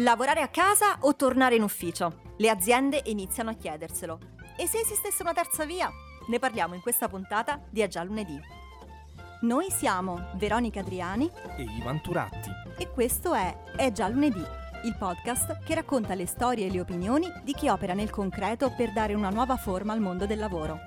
[0.00, 2.20] Lavorare a casa o tornare in ufficio?
[2.36, 4.18] Le aziende iniziano a chiederselo.
[4.54, 5.90] E se esistesse una terza via?
[6.28, 8.38] Ne parliamo in questa puntata di È già lunedì.
[9.40, 12.50] Noi siamo Veronica Adriani e Ivan Turatti.
[12.76, 14.44] E questo è È già lunedì,
[14.84, 18.92] il podcast che racconta le storie e le opinioni di chi opera nel concreto per
[18.92, 20.78] dare una nuova forma al mondo del lavoro.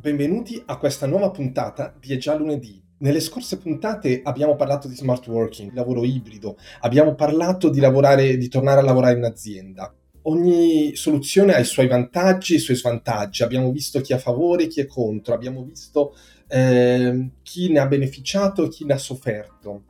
[0.00, 2.82] Benvenuti a questa nuova puntata di È già lunedì.
[3.00, 8.48] Nelle scorse puntate abbiamo parlato di smart working, lavoro ibrido, abbiamo parlato di lavorare, di
[8.48, 9.94] tornare a lavorare in azienda.
[10.22, 13.42] Ogni soluzione ha i suoi vantaggi e i suoi svantaggi.
[13.42, 16.16] Abbiamo visto chi è a favore e chi è contro, abbiamo visto
[16.48, 19.82] eh, chi ne ha beneficiato e chi ne ha sofferto.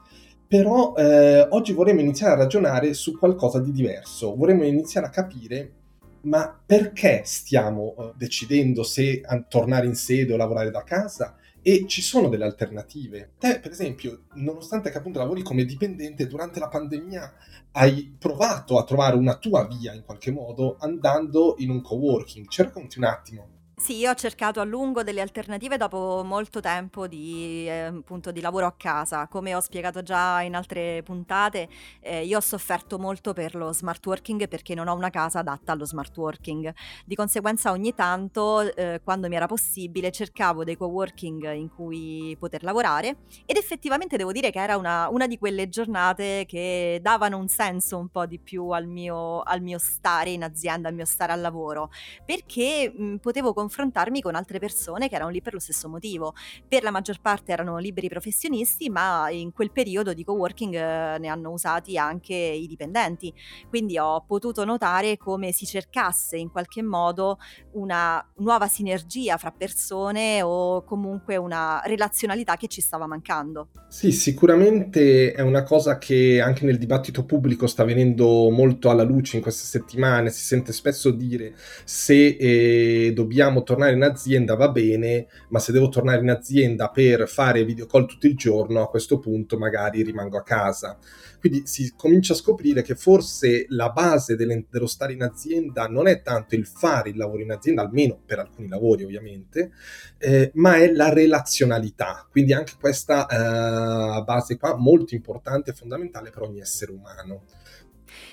[0.48, 5.74] Però eh, oggi vorremmo iniziare a ragionare su qualcosa di diverso, vorremmo iniziare a capire
[6.23, 11.37] ma perché stiamo uh, decidendo se tornare in sede o lavorare da casa?
[11.62, 13.33] E ci sono delle alternative.
[13.38, 17.35] Te, per esempio, nonostante che appunto lavori come dipendente, durante la pandemia
[17.73, 22.48] hai provato a trovare una tua via in qualche modo andando in un coworking.
[22.48, 23.48] Ci racconti un attimo.
[23.82, 28.42] Sì, io ho cercato a lungo delle alternative dopo molto tempo di, eh, appunto, di
[28.42, 29.26] lavoro a casa.
[29.26, 31.66] Come ho spiegato già in altre puntate,
[32.01, 35.73] eh, io ho sofferto molto per lo smart working perché non ho una casa adatta
[35.73, 36.70] allo smart working.
[37.06, 42.62] Di conseguenza ogni tanto, eh, quando mi era possibile, cercavo dei coworking in cui poter
[42.62, 47.48] lavorare ed effettivamente devo dire che era una, una di quelle giornate che davano un
[47.48, 51.32] senso un po' di più al mio, al mio stare in azienda, al mio stare
[51.32, 51.88] al lavoro,
[52.26, 56.35] perché mh, potevo confrontare confrontarmi con altre persone che erano lì per lo stesso motivo.
[56.66, 61.29] Per la maggior parte erano liberi professionisti, ma in quel periodo di coworking eh, ne
[61.29, 63.32] hanno usati anche i dipendenti.
[63.68, 67.38] Quindi ho potuto notare come si cercasse in qualche modo
[67.75, 73.69] una nuova sinergia fra persone o comunque una relazionalità che ci stava mancando.
[73.88, 79.37] Sì, sicuramente è una cosa che anche nel dibattito pubblico sta venendo molto alla luce
[79.37, 81.54] in queste settimane, si sente spesso dire
[81.84, 86.88] se eh, dobbiamo dobbiamo tornare in azienda va bene, ma se devo tornare in azienda
[86.88, 90.98] per fare video call tutto il giorno, a questo punto magari rimango a casa.
[91.38, 96.06] Quindi si comincia a scoprire che forse la base delle, dello stare in azienda non
[96.06, 99.70] è tanto il fare il lavoro in azienda, almeno per alcuni lavori ovviamente,
[100.19, 102.26] eh, ma è la relazionalità.
[102.31, 107.44] Quindi anche questa eh, base qua molto importante e fondamentale per ogni essere umano.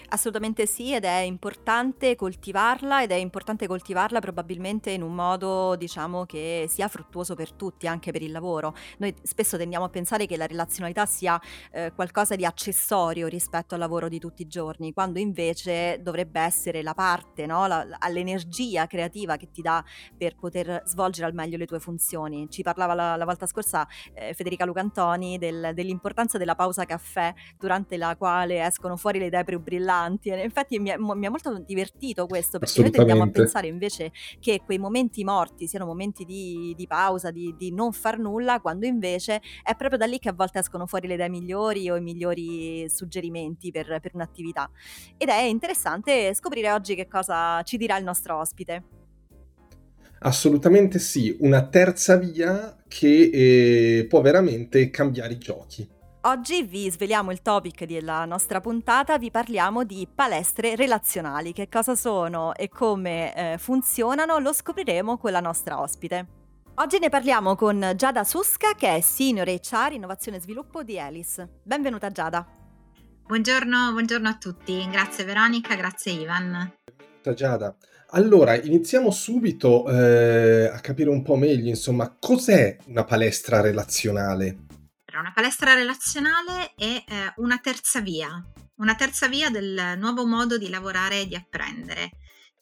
[0.10, 6.26] Assolutamente sì, ed è importante coltivarla ed è importante coltivarla probabilmente in un modo, diciamo,
[6.26, 8.74] che sia fruttuoso per tutti, anche per il lavoro.
[9.00, 11.38] Noi spesso tendiamo a pensare che la relazionalità sia
[11.74, 16.82] eh, qualcosa di accessorio rispetto al lavoro di tutti i giorni, quando invece dovrebbe essere
[16.84, 17.68] la parte, no?
[17.68, 19.84] la, l'energia creativa che ti dà
[20.18, 22.50] per poter svolgere al meglio le tue funzioni.
[22.50, 27.98] Ci parlava la, la volta scorsa eh, Federica Lucantoni del, dell'importanza della pausa caffè, durante
[27.98, 30.30] la quale escono fuori le idee più brillanti brillanti.
[30.30, 34.62] infatti mi è, mi è, molto divertito questo, perché noi tendiamo a pensare invece che
[34.64, 39.42] quei momenti morti siano momenti di, di pausa, di, di, non far nulla, quando invece
[39.64, 42.88] è proprio da lì che a volte escono fuori le idee migliori o i migliori
[42.90, 44.70] suggerimenti per, per un'attività.
[45.18, 48.84] Ed è interessante scoprire oggi che cosa ci dirà il nostro ospite.
[50.20, 55.88] Assolutamente sì, una terza via che eh, può veramente cambiare i giochi.
[56.28, 61.96] Oggi vi sveliamo il topic della nostra puntata, vi parliamo di palestre relazionali, che cosa
[61.96, 66.28] sono e come eh, funzionano lo scopriremo con la nostra ospite.
[66.76, 71.42] Oggi ne parliamo con Giada Susca che è Senior HR Innovazione e Sviluppo di Elis.
[71.64, 72.46] Benvenuta Giada.
[73.26, 76.74] Buongiorno, buongiorno a tutti, grazie Veronica, grazie Ivan.
[76.94, 77.74] Benvenuta Giada.
[78.10, 84.66] Allora, iniziamo subito eh, a capire un po' meglio, insomma, cos'è una palestra relazionale?
[85.20, 88.30] Una palestra relazionale è eh, una terza via,
[88.76, 92.12] una terza via del nuovo modo di lavorare e di apprendere.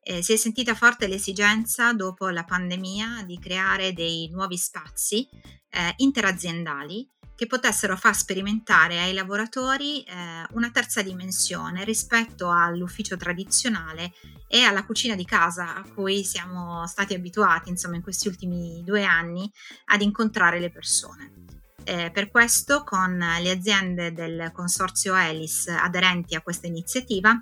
[0.01, 5.27] Eh, si è sentita forte l'esigenza dopo la pandemia di creare dei nuovi spazi
[5.69, 7.05] eh, interaziendali
[7.35, 14.13] che potessero far sperimentare ai lavoratori eh, una terza dimensione rispetto all'ufficio tradizionale
[14.47, 19.03] e alla cucina di casa a cui siamo stati abituati, insomma, in questi ultimi due
[19.03, 19.51] anni
[19.85, 21.43] ad incontrare le persone.
[21.87, 27.39] Eh, per questo, con le aziende del consorzio Elis aderenti a questa iniziativa,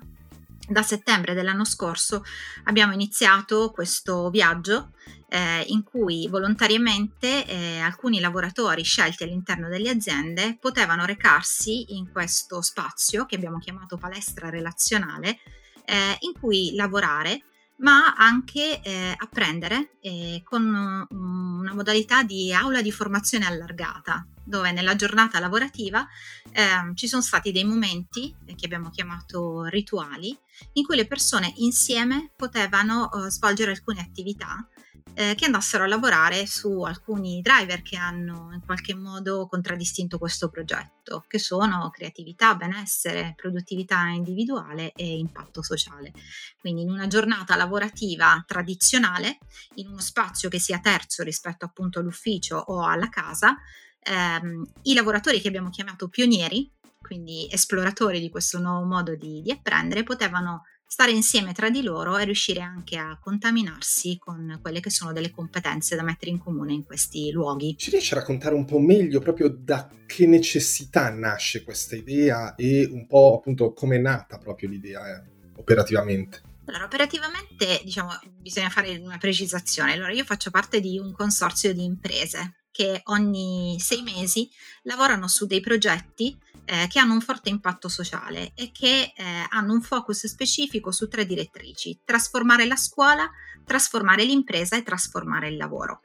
[0.68, 2.24] da settembre dell'anno scorso
[2.64, 4.92] abbiamo iniziato questo viaggio
[5.28, 12.60] eh, in cui volontariamente eh, alcuni lavoratori scelti all'interno delle aziende potevano recarsi in questo
[12.62, 15.38] spazio che abbiamo chiamato palestra relazionale,
[15.86, 17.44] eh, in cui lavorare
[17.76, 20.64] ma anche eh, apprendere eh, con
[21.10, 26.06] una modalità di aula di formazione allargata, dove nella giornata lavorativa
[26.52, 30.36] eh, ci sono stati dei momenti che abbiamo chiamato rituali
[30.74, 34.68] in cui le persone insieme potevano eh, svolgere alcune attività
[35.14, 40.48] eh, che andassero a lavorare su alcuni driver che hanno in qualche modo contraddistinto questo
[40.48, 46.12] progetto, che sono creatività, benessere, produttività individuale e impatto sociale.
[46.58, 49.38] Quindi in una giornata lavorativa tradizionale,
[49.74, 53.56] in uno spazio che sia terzo rispetto appunto all'ufficio o alla casa,
[54.04, 56.70] ehm, i lavoratori che abbiamo chiamato pionieri,
[57.00, 62.16] quindi esploratori di questo nuovo modo di, di apprendere, potevano stare insieme tra di loro
[62.18, 66.72] e riuscire anche a contaminarsi con quelle che sono delle competenze da mettere in comune
[66.72, 67.76] in questi luoghi.
[67.76, 72.88] Ci riesci a raccontare un po' meglio proprio da che necessità nasce questa idea e
[72.90, 75.22] un po' appunto come è nata proprio l'idea eh,
[75.56, 76.42] operativamente?
[76.66, 78.10] Allora, operativamente, diciamo,
[78.40, 79.92] bisogna fare una precisazione.
[79.92, 84.50] Allora, io faccio parte di un consorzio di imprese che ogni sei mesi
[84.82, 89.74] lavorano su dei progetti eh, che hanno un forte impatto sociale e che eh, hanno
[89.74, 93.30] un focus specifico su tre direttrici, trasformare la scuola,
[93.64, 96.00] trasformare l'impresa e trasformare il lavoro.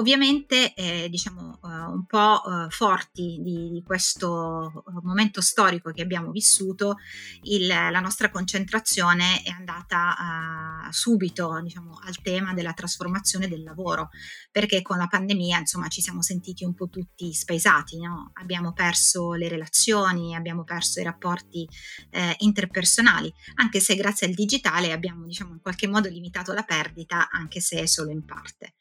[0.00, 6.30] Ovviamente, eh, diciamo, uh, un po' uh, forti di, di, questo momento storico che abbiamo
[6.30, 6.96] vissuto,
[7.42, 14.08] il, la nostra concentrazione è andata uh, subito diciamo, al tema della trasformazione del lavoro,
[14.50, 18.30] perché con la pandemia insomma, ci siamo sentiti un po' tutti spaesati, no?
[18.40, 21.68] abbiamo perso le relazioni, abbiamo perso i rapporti
[22.08, 27.28] eh, interpersonali, anche se grazie al digitale abbiamo diciamo, in qualche modo limitato la perdita,
[27.30, 28.76] anche se solo in parte.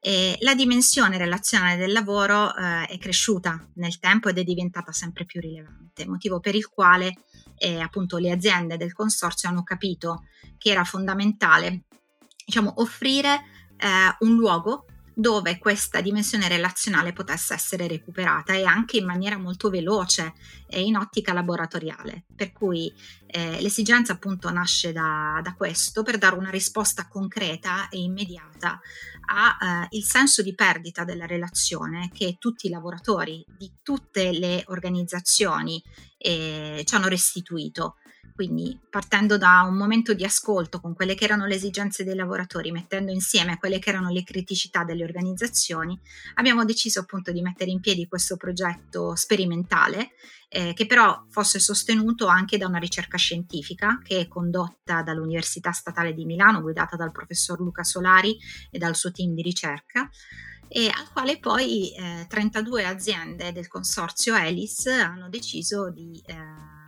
[0.00, 5.26] E la dimensione relazionale del lavoro eh, è cresciuta nel tempo ed è diventata sempre
[5.26, 7.14] più rilevante, motivo per il quale
[7.56, 10.24] eh, appunto le aziende del consorzio hanno capito
[10.56, 11.82] che era fondamentale
[12.44, 13.44] diciamo, offrire
[13.76, 14.86] eh, un luogo
[15.20, 20.32] dove questa dimensione relazionale potesse essere recuperata e anche in maniera molto veloce
[20.66, 22.24] e in ottica laboratoriale.
[22.34, 22.90] Per cui
[23.26, 28.80] eh, l'esigenza appunto nasce da, da, questo per dare una risposta concreta e immediata
[29.26, 35.82] al eh, senso di perdita della relazione che tutti i lavoratori di tutte le organizzazioni
[36.16, 37.96] eh, ci hanno restituito
[38.40, 42.72] quindi partendo da un momento di ascolto con quelle che erano le esigenze dei lavoratori,
[42.72, 46.00] mettendo insieme quelle che erano le criticità delle organizzazioni,
[46.36, 50.12] abbiamo deciso appunto di mettere in piedi questo progetto sperimentale
[50.48, 56.14] eh, che però fosse sostenuto anche da una ricerca scientifica che è condotta dall'Università Statale
[56.14, 58.38] di Milano, guidata dal professor Luca Solari
[58.70, 60.08] e dal suo team di ricerca
[60.66, 66.79] e al quale poi eh, 32 aziende del consorzio Elis hanno deciso di eh,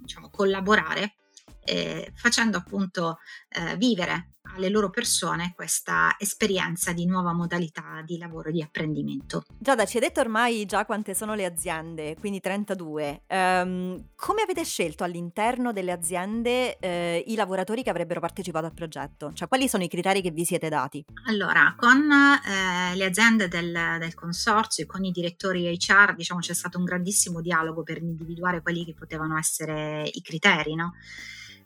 [0.00, 1.16] diciamo, collaborare
[1.64, 3.18] eh, facendo appunto
[3.50, 9.44] eh, vivere alle loro persone questa esperienza di nuova modalità di lavoro e di apprendimento.
[9.56, 13.22] Giada, ci hai detto ormai già quante sono le aziende, quindi 32.
[13.28, 18.74] Um, ehm, come avete scelto all'interno delle aziende eh, i lavoratori che avrebbero partecipato al
[18.74, 19.32] progetto?
[19.32, 21.04] Cioè, quali sono i criteri che vi siete dati?
[21.26, 26.54] Allora, con eh, le aziende del, del consorzio e con i direttori HR, diciamo, c'è
[26.54, 30.94] stato un grandissimo dialogo per individuare quelli che potevano essere i criteri, no?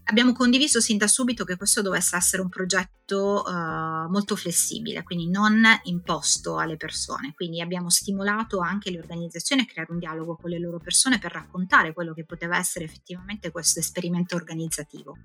[0.07, 5.31] Abbiamo condiviso sin da subito che questo dovesse essere un progetto uh, molto flessibile, quindi
[5.31, 7.33] non imposto alle persone.
[7.35, 11.33] Quindi abbiamo stimolato anche le organizzazioni a creare un dialogo con le loro persone per
[11.33, 15.17] raccontare quello che poteva essere effettivamente questo esperimento organizzativo.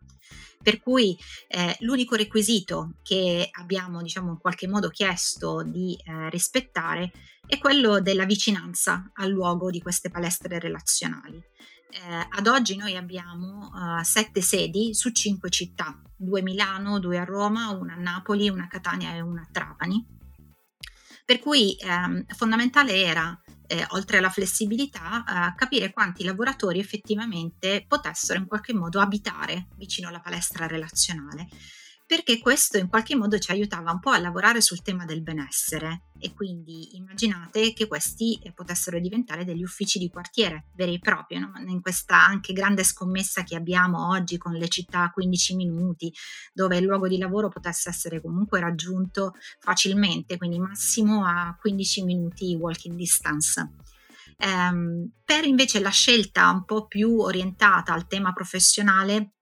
[0.62, 1.18] Per cui
[1.48, 7.12] eh, l'unico requisito che abbiamo, diciamo, in qualche modo chiesto di eh, rispettare
[7.48, 11.42] è quello della vicinanza al luogo di queste palestre relazionali
[11.90, 17.18] eh, ad oggi noi abbiamo uh, sette sedi su cinque città, due a Milano, due
[17.18, 20.16] a Roma, una a Napoli, una a Catania e una a Trapani.
[21.26, 28.40] Per cui ehm, fondamentale era, eh, oltre alla flessibilità, eh, capire quanti lavoratori effettivamente potessero
[28.40, 31.50] in qualche modo abitare vicino alla palestra relazionale
[32.08, 36.04] perché questo in qualche modo ci aiutava un po' a lavorare sul tema del benessere
[36.18, 41.38] e quindi immaginate che questi eh, potessero diventare degli uffici di quartiere veri e propri,
[41.38, 41.52] no?
[41.68, 46.12] in questa anche grande scommessa che abbiamo oggi con le città a 15 minuti,
[46.54, 52.56] dove il luogo di lavoro potesse essere comunque raggiunto facilmente, quindi massimo a 15 minuti
[52.56, 53.70] walking distance.
[54.40, 59.37] Um, per invece la scelta un po' più orientata al tema professionale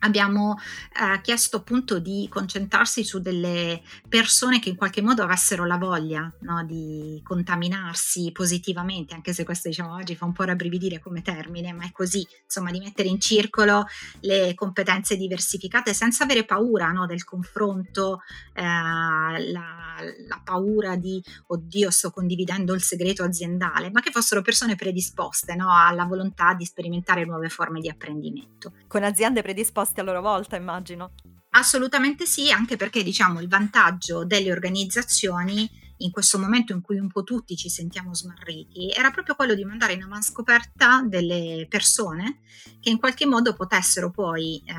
[0.00, 5.76] abbiamo eh, chiesto appunto di concentrarsi su delle persone che in qualche modo avessero la
[5.76, 11.22] voglia no, di contaminarsi positivamente, anche se questo diciamo oggi fa un po' rabbrividire come
[11.22, 13.86] termine, ma è così, insomma, di mettere in circolo
[14.20, 18.20] le competenze diversificate senza avere paura no, del confronto,
[18.54, 19.96] eh, la,
[20.28, 25.68] la paura di oddio sto condividendo il segreto aziendale, ma che fossero persone predisposte no,
[25.70, 28.72] alla volontà di sperimentare nuove forme di apprendimento.
[28.86, 31.12] Con aziende predisposte risposte a loro volta, immagino.
[31.50, 37.08] Assolutamente sì, anche perché diciamo il vantaggio delle organizzazioni in questo momento in cui un
[37.08, 42.40] po' tutti ci sentiamo smarriti era proprio quello di mandare in avanscoperta delle persone
[42.80, 44.74] che in qualche modo potessero poi eh,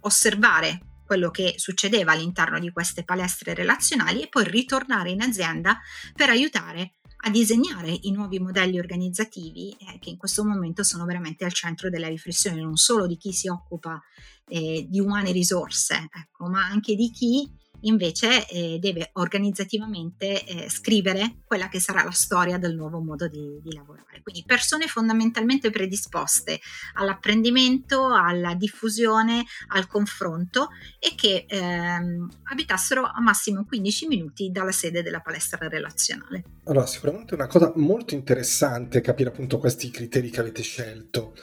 [0.00, 5.80] osservare quello che succedeva all'interno di queste palestre relazionali e poi ritornare in azienda
[6.14, 6.94] per aiutare
[7.26, 11.88] a disegnare i nuovi modelli organizzativi eh, che in questo momento sono veramente al centro
[11.88, 14.00] della riflessione non solo di chi si occupa
[14.46, 17.50] eh, di umane risorse, ecco, ma anche di chi
[17.84, 23.60] invece eh, deve organizzativamente eh, scrivere quella che sarà la storia del nuovo modo di,
[23.62, 24.20] di, lavorare.
[24.22, 26.60] Quindi persone fondamentalmente predisposte
[26.94, 35.02] all'apprendimento, alla diffusione, al confronto e che ehm, abitassero a massimo 15 minuti dalla sede
[35.02, 36.44] della palestra relazionale.
[36.64, 41.34] Allora, sicuramente una cosa molto interessante capire appunto questi criteri che avete scelto.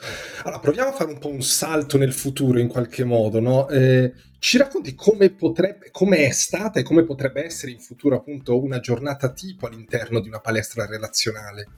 [0.42, 3.68] Allora, proviamo a fare un po' un salto nel futuro in qualche modo, no?
[3.68, 8.60] Eh, ci racconti come potrebbe, come è stata e come potrebbe essere in futuro appunto
[8.60, 11.68] una giornata tipo all'interno di una palestra relazionale?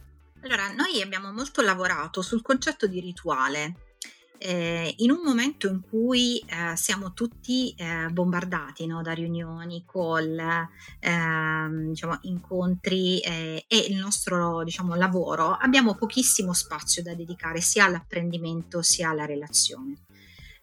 [0.40, 3.75] Allora, noi abbiamo molto lavorato sul concetto di rituale.
[4.38, 10.40] Eh, in un momento in cui eh, siamo tutti eh, bombardati no, da riunioni, call,
[11.00, 17.85] ehm, diciamo, incontri eh, e il nostro diciamo, lavoro, abbiamo pochissimo spazio da dedicare sia
[17.85, 19.99] all'apprendimento sia alla relazione.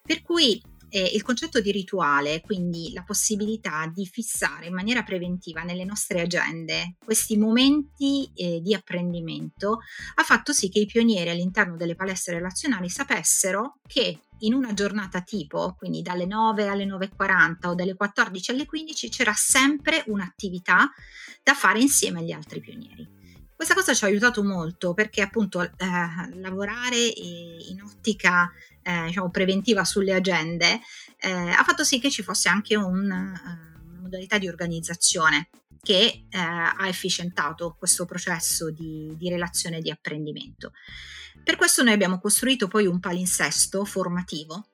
[0.02, 0.60] Per cui
[0.92, 6.22] eh, il concetto di rituale, quindi la possibilità di fissare in maniera preventiva nelle nostre
[6.22, 9.80] agende questi momenti eh, di apprendimento,
[10.16, 15.22] ha fatto sì che i pionieri all'interno delle palestre relazionali sapessero che in una giornata
[15.22, 20.92] tipo, quindi dalle 9 alle 9.40 o dalle 14 alle 15, c'era sempre un'attività
[21.44, 23.20] da fare insieme agli altri pionieri.
[23.62, 25.70] Questa cosa ci ha aiutato molto perché appunto eh,
[26.34, 28.52] lavorare in ottica
[28.84, 30.80] eh, diciamo, preventiva sulle agende
[31.24, 35.50] eh, ha fatto sì che ci fosse anche un, uh, una modalità di organizzazione
[35.82, 40.74] che eh, ha efficientato questo processo di, di relazione e di apprendimento.
[41.44, 44.68] Per questo noi abbiamo costruito poi un palinsesto formativo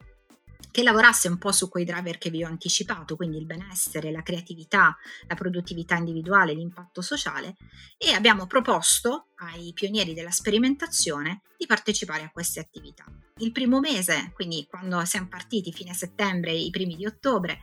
[0.72, 4.22] che lavorasse un po' su quei driver che vi ho anticipato, quindi il benessere, la
[4.22, 4.96] creatività,
[5.28, 7.56] la produttività individuale, l'impatto sociale
[7.98, 13.06] e abbiamo proposto ai pionieri della sperimentazione di partecipare a queste attività.
[13.38, 17.60] Il primo mese, quindi quando siamo partiti fine settembre i primi di ottobre,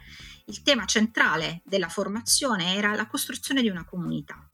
[0.47, 4.49] il tema centrale della formazione era la costruzione di una comunità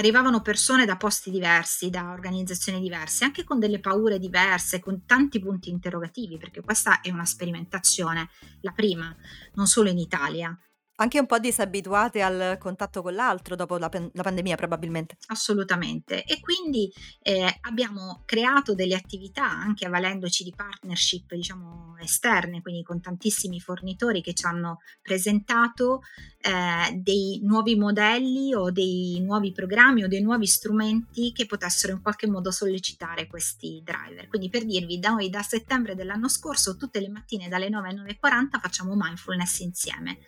[0.00, 5.38] arrivavano persone da posti diversi, da organizzazioni diverse, anche con delle paure diverse, con tanti
[5.38, 8.30] punti interrogativi, perché questa è una sperimentazione,
[8.62, 9.14] la prima,
[9.54, 10.58] non solo in Italia,
[11.00, 15.16] anche un po' disabituate al contatto con l'altro dopo la, pen- la pandemia probabilmente.
[15.26, 16.24] Assolutamente.
[16.24, 16.92] E quindi
[17.22, 24.20] eh, abbiamo creato delle attività anche avvalendoci di partnership diciamo esterne, quindi con tantissimi fornitori
[24.20, 26.02] che ci hanno presentato
[26.40, 32.02] eh, dei nuovi modelli o dei nuovi programmi o dei nuovi strumenti che potessero in
[32.02, 34.28] qualche modo sollecitare questi driver.
[34.28, 38.18] Quindi per dirvi, da noi da settembre dell'anno scorso tutte le mattine dalle 9 alle
[38.20, 40.18] 9.40 facciamo mindfulness insieme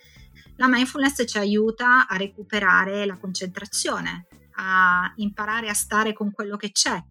[0.57, 6.71] la mindfulness ci aiuta a recuperare la concentrazione, a imparare a stare con quello che
[6.71, 7.01] c'è,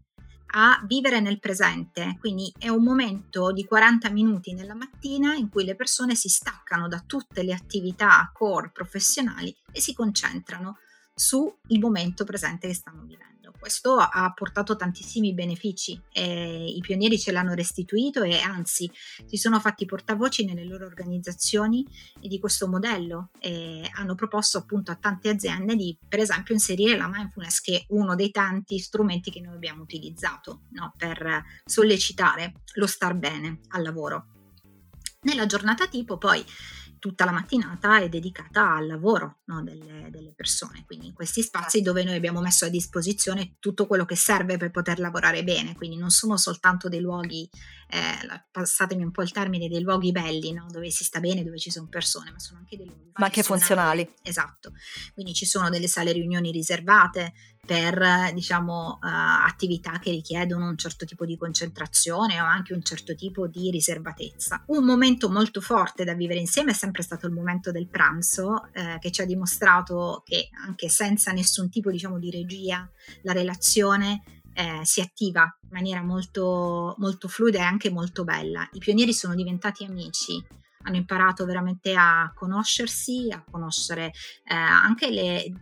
[0.54, 2.16] a vivere nel presente.
[2.20, 6.88] Quindi è un momento di 40 minuti nella mattina in cui le persone si staccano
[6.88, 10.78] da tutte le attività core professionali e si concentrano
[11.14, 13.31] sul momento presente che stanno vivendo
[13.62, 18.90] questo ha portato tantissimi benefici e i pionieri ce l'hanno restituito e anzi
[19.24, 21.86] si sono fatti portavoci nelle loro organizzazioni
[22.18, 27.06] di questo modello e hanno proposto appunto a tante aziende di per esempio inserire la
[27.06, 32.88] mindfulness che è uno dei tanti strumenti che noi abbiamo utilizzato no, per sollecitare lo
[32.88, 34.26] star bene al lavoro.
[35.20, 36.44] Nella giornata tipo poi
[37.02, 41.78] tutta la mattinata è dedicata al lavoro no, delle, delle, persone, quindi in questi spazi
[41.78, 41.90] certo.
[41.90, 45.96] dove noi abbiamo messo a disposizione tutto quello che serve per poter lavorare bene, quindi
[45.96, 47.50] non sono soltanto dei luoghi,
[47.88, 51.58] eh, passatemi un po' il termine, dei luoghi belli, no, dove si sta bene, dove
[51.58, 53.10] ci sono persone, ma sono anche dei luoghi...
[53.16, 54.08] Ma anche funzionali.
[54.22, 54.72] Esatto,
[55.12, 57.32] quindi ci sono delle sale riunioni riservate,
[57.64, 59.06] per diciamo, uh,
[59.46, 64.64] attività che richiedono un certo tipo di concentrazione o anche un certo tipo di riservatezza.
[64.66, 68.98] Un momento molto forte da vivere insieme è sempre stato il momento del pranzo, eh,
[68.98, 72.88] che ci ha dimostrato che anche senza nessun tipo diciamo, di regia
[73.22, 78.68] la relazione eh, si attiva in maniera molto, molto fluida e anche molto bella.
[78.72, 80.44] I pionieri sono diventati amici,
[80.82, 85.52] hanno imparato veramente a conoscersi, a conoscere eh, anche le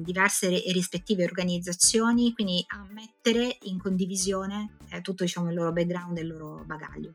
[0.00, 6.18] diverse e rispettive organizzazioni, quindi a mettere in condivisione eh, tutto diciamo, il loro background
[6.18, 7.14] e il loro bagaglio.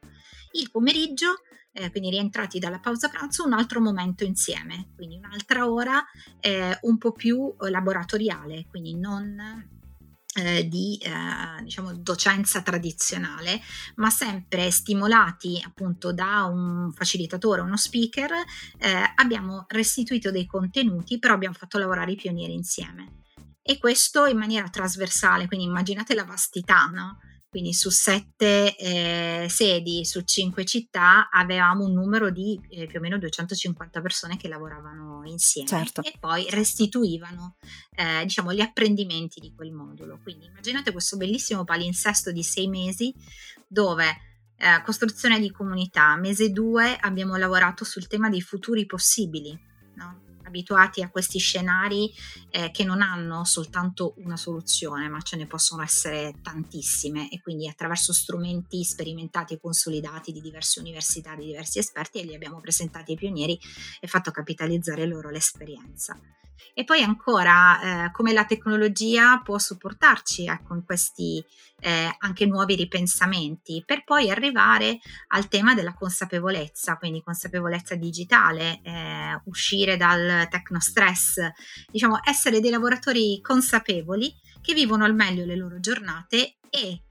[0.52, 6.04] Il pomeriggio, eh, quindi rientrati dalla pausa pranzo, un altro momento insieme, quindi un'altra ora
[6.40, 9.76] eh, un po' più laboratoriale, quindi non
[10.38, 13.60] eh, di eh, diciamo, docenza tradizionale,
[13.96, 21.34] ma sempre stimolati appunto da un facilitatore, uno speaker, eh, abbiamo restituito dei contenuti, però
[21.34, 23.24] abbiamo fatto lavorare i pionieri insieme.
[23.62, 27.18] E questo in maniera trasversale, quindi immaginate la vastità, no?
[27.58, 33.02] Quindi su sette eh, sedi, su cinque città, avevamo un numero di eh, più o
[33.02, 36.04] meno 250 persone che lavoravano insieme certo.
[36.04, 37.56] e poi restituivano
[37.96, 40.20] eh, diciamo, gli apprendimenti di quel modulo.
[40.22, 43.12] Quindi immaginate questo bellissimo palinsesto di sei mesi
[43.68, 44.06] dove
[44.58, 49.60] eh, costruzione di comunità, mese due abbiamo lavorato sul tema dei futuri possibili.
[49.96, 50.27] No?
[50.48, 52.12] Abituati a questi scenari
[52.50, 57.68] eh, che non hanno soltanto una soluzione, ma ce ne possono essere tantissime e quindi
[57.68, 63.18] attraverso strumenti sperimentati e consolidati di diverse università, di diversi esperti, li abbiamo presentati ai
[63.18, 63.60] pionieri
[64.00, 66.20] e fatto capitalizzare loro l'esperienza.
[66.74, 71.44] E poi ancora eh, come la tecnologia può supportarci ecco, in questi
[71.80, 79.42] eh, anche nuovi ripensamenti, per poi arrivare al tema della consapevolezza, quindi consapevolezza digitale, eh,
[79.46, 81.40] uscire dal tecnostress,
[81.90, 87.02] diciamo essere dei lavoratori consapevoli che vivono al meglio le loro giornate e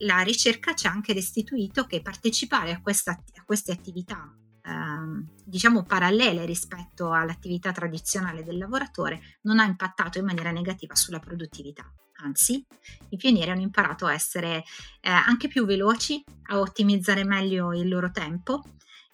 [0.00, 4.30] la ricerca ci ha anche restituito che partecipare a, questa, a queste attività
[4.66, 11.20] Ehm, diciamo parallele rispetto all'attività tradizionale del lavoratore non ha impattato in maniera negativa sulla
[11.20, 11.84] produttività.
[12.22, 12.64] Anzi,
[13.10, 14.64] i pionieri hanno imparato a essere
[15.00, 18.62] eh, anche più veloci, a ottimizzare meglio il loro tempo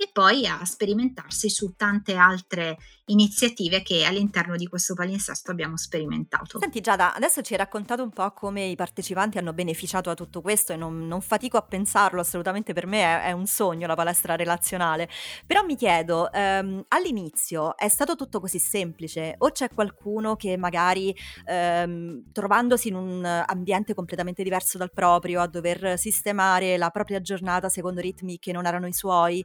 [0.03, 6.59] e poi a sperimentarsi su tante altre iniziative che all'interno di questo palinsesto abbiamo sperimentato.
[6.59, 10.41] Senti Giada, adesso ci hai raccontato un po' come i partecipanti hanno beneficiato da tutto
[10.41, 13.95] questo e non, non fatico a pensarlo, assolutamente per me è, è, un sogno la
[13.95, 15.09] palestra relazionale,
[15.47, 21.15] però mi chiedo, ehm, all'inizio è stato tutto così semplice o c'è qualcuno che magari
[21.45, 27.69] ehm, trovandosi in un ambiente completamente diverso dal proprio, a dover sistemare la propria giornata
[27.69, 29.45] secondo ritmi che non erano i suoi,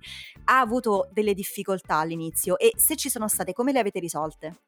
[0.50, 4.67] ha avuto delle difficoltà all'inizio e se ci sono state, come le avete risolte?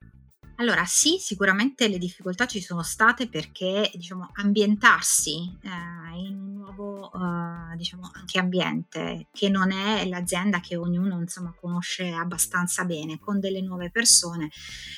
[0.60, 7.10] Allora sì, sicuramente le difficoltà ci sono state perché diciamo, ambientarsi eh, in un nuovo
[7.14, 13.40] eh, diciamo, anche ambiente che non è l'azienda che ognuno insomma, conosce abbastanza bene con
[13.40, 14.50] delle nuove persone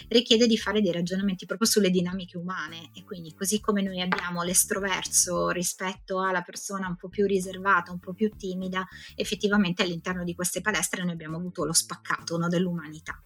[0.08, 4.42] richiede di fare dei ragionamenti proprio sulle dinamiche umane e quindi così come noi abbiamo
[4.42, 10.34] l'estroverso rispetto alla persona un po' più riservata, un po' più timida, effettivamente all'interno di
[10.34, 13.24] queste palestre noi abbiamo avuto lo spaccato no, dell'umanità.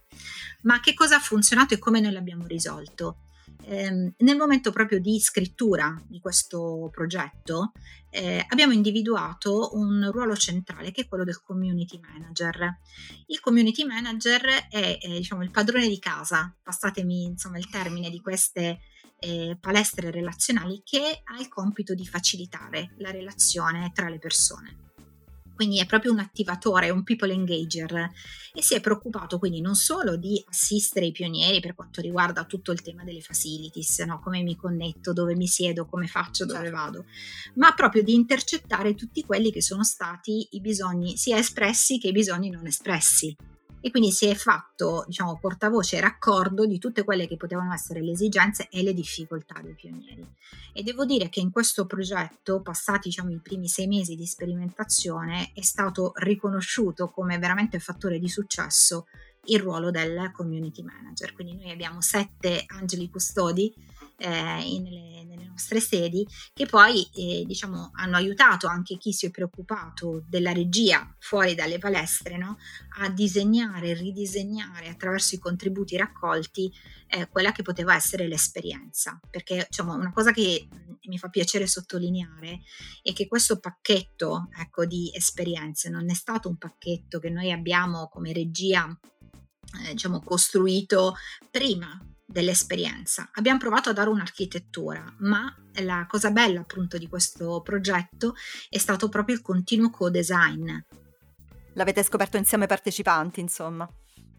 [0.62, 3.18] Ma che cosa ha funzionato e come noi l'abbiamo risolto?
[3.62, 7.72] Eh, nel momento proprio di scrittura di questo progetto
[8.10, 12.78] eh, abbiamo individuato un ruolo centrale che è quello del community manager.
[13.26, 18.20] Il community manager è eh, diciamo, il padrone di casa, passatemi insomma il termine di
[18.20, 18.80] queste
[19.18, 24.85] eh, palestre relazionali, che ha il compito di facilitare la relazione tra le persone
[25.56, 28.12] quindi è proprio un attivatore, un people engager
[28.54, 32.70] e si è preoccupato quindi non solo di assistere i pionieri per quanto riguarda tutto
[32.70, 34.20] il tema delle facilities, no?
[34.20, 36.76] come mi connetto, dove mi siedo, come faccio, dove certo.
[36.76, 37.04] vado,
[37.54, 42.12] ma proprio di intercettare tutti quelli che sono stati i bisogni sia espressi che i
[42.12, 43.34] bisogni non espressi
[43.86, 48.02] e quindi si è fatto diciamo, portavoce e raccordo di tutte quelle che potevano essere
[48.02, 50.26] le esigenze e le difficoltà dei pionieri.
[50.72, 55.52] E devo dire che in questo progetto, passati diciamo, i primi sei mesi di sperimentazione,
[55.54, 59.06] è stato riconosciuto come veramente fattore di successo
[59.44, 61.32] il ruolo del community manager.
[61.32, 63.72] Quindi noi abbiamo sette angeli custodi
[64.16, 69.30] eh, nelle, nelle, nostre sedi che poi eh, diciamo, hanno aiutato anche chi si è
[69.30, 72.58] preoccupato della regia fuori dalle palestre no?
[72.98, 76.70] a disegnare, ridisegnare attraverso i contributi raccolti
[77.08, 79.18] eh, quella che poteva essere l'esperienza.
[79.30, 80.68] Perché diciamo, una cosa che
[81.06, 82.60] mi fa piacere sottolineare
[83.02, 88.08] è che questo pacchetto ecco, di esperienze non è stato un pacchetto che noi abbiamo
[88.08, 88.86] come regia
[89.86, 91.14] eh, diciamo, costruito
[91.50, 93.30] prima dell'esperienza.
[93.34, 98.34] Abbiamo provato a dare un'architettura, ma la cosa bella appunto di questo progetto
[98.68, 100.76] è stato proprio il continuo co-design.
[101.74, 103.88] L'avete scoperto insieme partecipanti, insomma.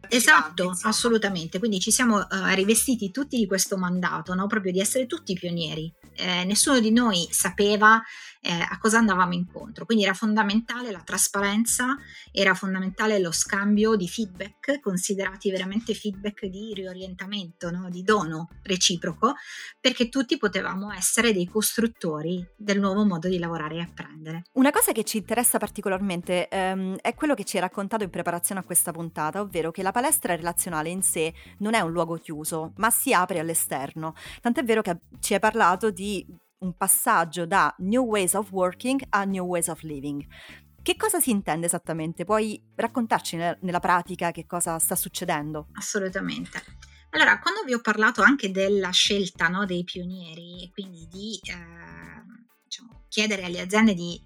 [0.09, 1.59] Esatto, assolutamente.
[1.59, 4.47] Quindi ci siamo uh, rivestiti tutti di questo mandato, no?
[4.47, 5.91] proprio di essere tutti pionieri.
[6.15, 8.01] Eh, nessuno di noi sapeva
[8.47, 9.83] eh, a cosa andavamo incontro.
[9.83, 11.97] Quindi era fondamentale la trasparenza,
[12.31, 17.89] era fondamentale lo scambio di feedback, considerati veramente feedback di riorientamento, no?
[17.89, 19.33] di dono reciproco,
[19.81, 24.43] perché tutti potevamo essere dei costruttori del nuovo modo di lavorare e apprendere.
[24.53, 28.61] Una cosa che ci interessa particolarmente ehm, è quello che ci hai raccontato in preparazione
[28.61, 32.71] a questa puntata, ovvero che la palestra relazionale in sé non è un luogo chiuso,
[32.77, 34.13] ma si apre all'esterno.
[34.39, 36.25] Tant'è vero che ci hai parlato di
[36.59, 40.25] un passaggio da New Ways of Working a New Ways of Living.
[40.81, 42.23] Che cosa si intende esattamente?
[42.23, 45.67] Puoi raccontarci nella pratica che cosa sta succedendo?
[45.73, 46.63] Assolutamente.
[47.11, 52.23] Allora, quando vi ho parlato anche della scelta no, dei pionieri e quindi di eh,
[52.63, 54.25] diciamo, chiedere alle aziende di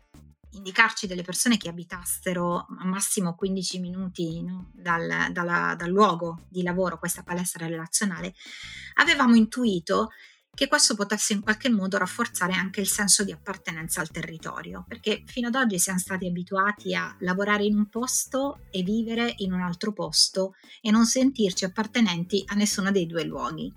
[0.52, 6.64] indicarci delle persone che abitassero a massimo 15 minuti no, dal, dalla, dal luogo di
[6.64, 8.34] lavoro, questa palestra relazionale,
[8.96, 10.10] avevamo intuito
[10.54, 15.24] che questo potesse in qualche modo rafforzare anche il senso di appartenenza al territorio, perché
[15.26, 19.62] fino ad oggi siamo stati abituati a lavorare in un posto e vivere in un
[19.62, 23.74] altro posto e non sentirci appartenenti a nessuno dei due luoghi.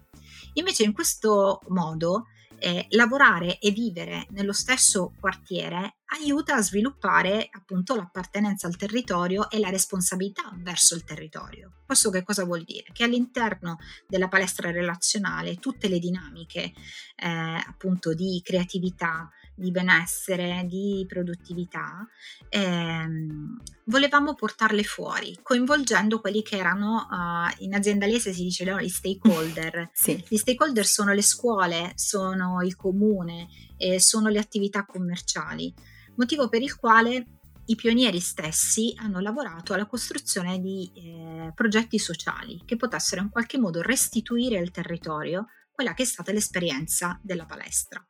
[0.55, 2.27] Invece in questo modo
[2.65, 9.59] eh, lavorare e vivere nello stesso quartiere aiuta a sviluppare appunto l'appartenenza al territorio e
[9.59, 11.83] la responsabilità verso il territorio.
[11.85, 12.87] Questo che cosa vuol dire?
[12.91, 16.73] Che all'interno della palestra relazionale tutte le dinamiche
[17.17, 22.07] eh, appunto di creatività, di benessere, di produttività,
[22.49, 28.89] ehm, volevamo portarle fuori, coinvolgendo quelli che erano, uh, in aziendalese si dice no, gli
[28.89, 29.91] stakeholder.
[29.95, 30.23] sì.
[30.29, 35.73] Gli stakeholder sono le scuole, sono il comune, e sono le attività commerciali,
[36.17, 37.27] motivo per il quale
[37.67, 43.59] i pionieri stessi hanno lavorato alla costruzione di eh, progetti sociali che potessero in qualche
[43.59, 48.05] modo restituire al territorio quella che è stata l'esperienza della palestra.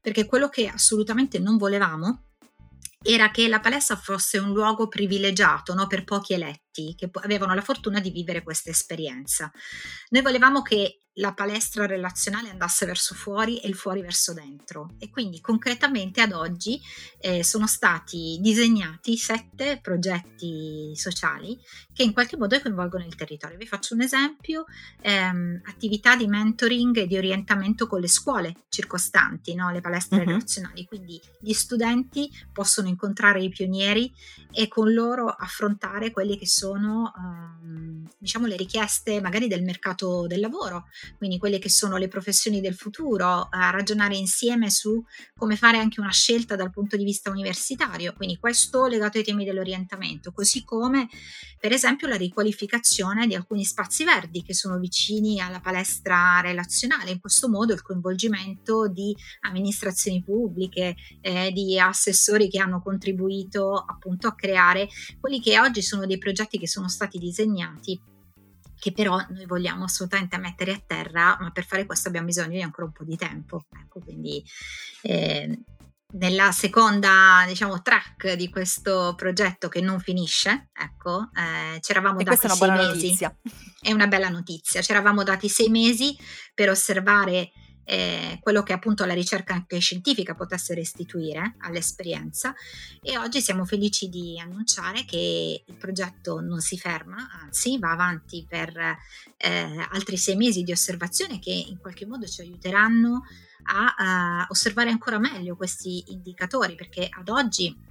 [0.00, 2.24] Perché quello che assolutamente non volevamo
[3.02, 5.86] era che la palestra fosse un luogo privilegiato no?
[5.86, 9.50] per pochi eletti che avevano la fortuna di vivere questa esperienza.
[10.10, 15.10] Noi volevamo che la palestra relazionale andasse verso fuori e il fuori verso dentro e
[15.10, 16.80] quindi concretamente ad oggi
[17.18, 21.58] eh, sono stati disegnati sette progetti sociali
[21.92, 23.58] che in qualche modo coinvolgono il territorio.
[23.58, 24.64] Vi faccio un esempio,
[25.02, 29.70] ehm, attività di mentoring e di orientamento con le scuole circostanti, no?
[29.70, 30.26] le palestre uh-huh.
[30.26, 34.12] relazionali, quindi gli studenti possono incontrare i pionieri
[34.52, 40.40] e con loro affrontare quelle che sono ehm, diciamo le richieste magari del mercato del
[40.40, 45.02] lavoro quindi quelle che sono le professioni del futuro, a ragionare insieme su
[45.36, 49.44] come fare anche una scelta dal punto di vista universitario, quindi questo legato ai temi
[49.44, 51.08] dell'orientamento, così come
[51.58, 57.20] per esempio la riqualificazione di alcuni spazi verdi che sono vicini alla palestra relazionale, in
[57.20, 64.34] questo modo il coinvolgimento di amministrazioni pubbliche, eh, di assessori che hanno contribuito appunto a
[64.34, 64.88] creare
[65.20, 68.00] quelli che oggi sono dei progetti che sono stati disegnati
[68.80, 72.62] che però noi vogliamo assolutamente mettere a terra, ma per fare questo abbiamo bisogno di
[72.62, 73.66] ancora un po' di tempo.
[73.78, 74.42] Ecco, quindi
[75.02, 75.60] eh,
[76.12, 82.48] nella seconda diciamo track di questo progetto che non finisce, ecco, eh, c'eravamo e dati
[82.48, 82.86] sei mesi.
[82.86, 83.36] Notizia.
[83.80, 84.80] È una bella notizia.
[84.80, 86.16] C'eravamo dati sei mesi
[86.54, 87.52] per osservare
[87.84, 92.54] eh, quello che appunto la ricerca anche scientifica potesse restituire all'esperienza.
[93.02, 98.44] E oggi siamo felici di annunciare che il progetto non si ferma, anzi va avanti
[98.48, 98.76] per
[99.36, 103.22] eh, altri sei mesi di osservazione che in qualche modo ci aiuteranno
[103.64, 107.88] a, a osservare ancora meglio questi indicatori perché ad oggi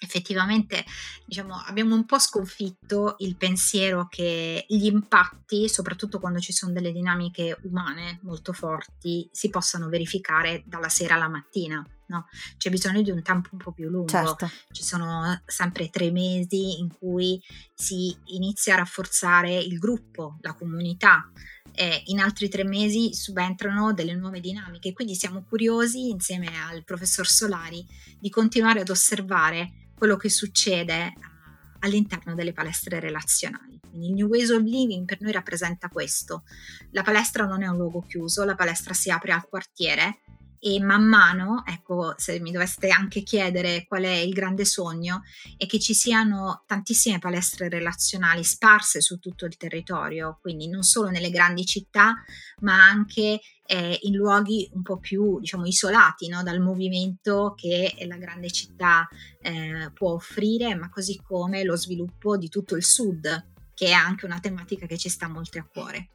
[0.00, 0.84] effettivamente
[1.24, 6.90] diciamo, abbiamo un po' sconfitto il pensiero che gli impatti, soprattutto quando ci sono delle
[6.90, 11.86] dinamiche umane molto forti, si possano verificare dalla sera alla mattina.
[12.06, 12.26] No?
[12.56, 14.08] C'è bisogno di un tempo un po' più lungo.
[14.08, 14.50] Certo.
[14.72, 17.40] Ci sono sempre tre mesi in cui
[17.72, 21.30] si inizia a rafforzare il gruppo, la comunità.
[21.72, 24.92] E in altri tre mesi subentrano delle nuove dinamiche.
[24.92, 27.86] Quindi siamo curiosi, insieme al professor Solari,
[28.18, 31.12] di continuare ad osservare quello che succede eh,
[31.80, 33.78] all'interno delle palestre relazionali.
[33.86, 36.44] Quindi il New Ways of Living per noi rappresenta questo.
[36.92, 40.20] La palestra non è un luogo chiuso, la palestra si apre al quartiere
[40.62, 45.22] e man mano, ecco, se mi doveste anche chiedere qual è il grande sogno,
[45.56, 51.08] è che ci siano tantissime palestre relazionali sparse su tutto il territorio, quindi non solo
[51.08, 52.14] nelle grandi città,
[52.60, 56.42] ma anche eh, in luoghi un po' più, diciamo, isolati no?
[56.42, 59.08] dal movimento che la grande città
[59.40, 64.26] eh, può offrire, ma così come lo sviluppo di tutto il sud, che è anche
[64.26, 66.10] una tematica che ci sta molto a cuore.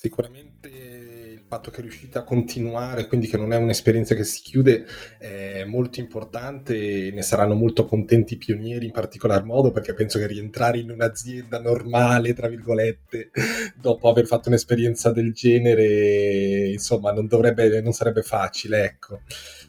[0.00, 1.10] Sicuramente
[1.50, 4.86] fatto che è riuscita a continuare, quindi che non è un'esperienza che si chiude,
[5.18, 10.20] è molto importante e ne saranno molto contenti i pionieri in particolar modo perché penso
[10.20, 13.30] che rientrare in un'azienda normale, tra virgolette,
[13.76, 19.22] dopo aver fatto un'esperienza del genere, insomma, non, dovrebbe, non sarebbe facile, ecco.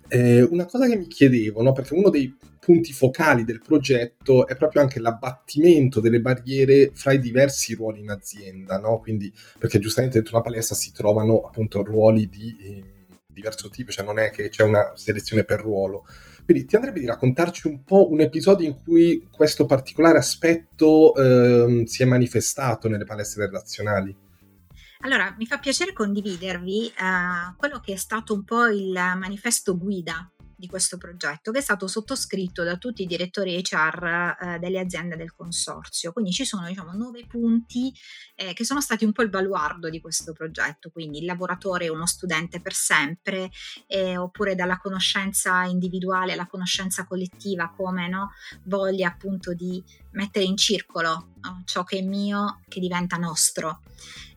[0.07, 2.31] Eh, una cosa che mi chiedevo, no, perché uno dei
[2.61, 8.11] punti focali del progetto è proprio anche l'abbattimento delle barriere fra i diversi ruoli in
[8.11, 8.99] azienda, no?
[8.99, 12.83] Quindi, perché giustamente dentro una palestra si trovano appunto ruoli di eh,
[13.25, 16.05] diverso tipo, cioè non è che c'è una selezione per ruolo.
[16.45, 21.87] Quindi ti andrebbe di raccontarci un po' un episodio in cui questo particolare aspetto eh,
[21.87, 24.15] si è manifestato nelle palestre relazionali?
[24.99, 30.31] Allora, mi fa piacere condividervi uh, quello che è stato un po' il manifesto guida
[30.61, 35.15] di questo progetto che è stato sottoscritto da tutti i direttori HR eh, delle aziende
[35.17, 36.13] del consorzio.
[36.13, 37.91] Quindi ci sono diciamo nove punti
[38.35, 41.89] eh, che sono stati un po' il baluardo di questo progetto, quindi il lavoratore è
[41.89, 43.49] uno studente per sempre,
[43.87, 48.33] eh, oppure dalla conoscenza individuale alla conoscenza collettiva, come no,
[48.65, 53.81] voglia appunto di mettere in circolo no, ciò che è mio che diventa nostro.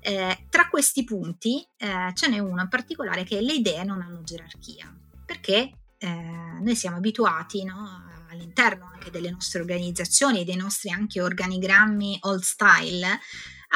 [0.00, 4.22] Eh, tra questi punti eh, ce n'è uno in particolare che le idee non hanno
[4.22, 4.90] gerarchia,
[5.26, 11.22] perché eh, noi siamo abituati no, all'interno anche delle nostre organizzazioni e dei nostri anche
[11.22, 13.18] organigrammi old style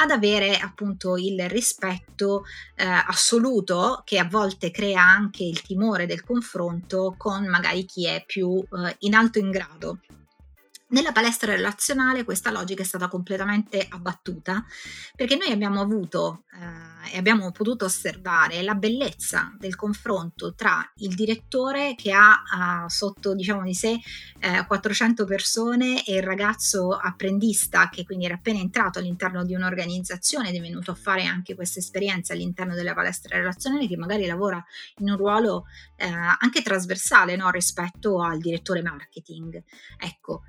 [0.01, 2.43] ad avere appunto il rispetto
[2.75, 8.23] eh, assoluto che a volte crea anche il timore del confronto con magari chi è
[8.25, 9.99] più eh, in alto in grado
[10.89, 14.65] nella palestra relazionale questa logica è stata completamente abbattuta
[15.15, 21.13] perché noi abbiamo avuto eh, e abbiamo potuto osservare la bellezza del confronto tra il
[21.15, 23.99] direttore che ha eh, sotto diciamo di sé
[24.39, 30.49] eh, 400 persone e il ragazzo apprendista che quindi era appena entrato all'interno di un'organizzazione
[30.49, 34.63] ed è venuto a fare anche questa esperienza all'interno della palestra relazionale che magari lavora
[34.97, 39.61] in un ruolo eh, anche trasversale no, rispetto al direttore marketing.
[39.97, 40.43] Ecco,